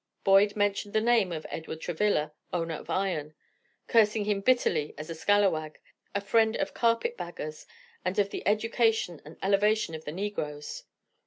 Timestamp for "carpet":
6.73-7.15